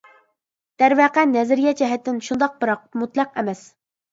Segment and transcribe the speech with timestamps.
[0.83, 3.63] دەرۋەقە نەزەرىيە جەھەتتىن شۇنداق بىراق مۇتلەق ئەمەس.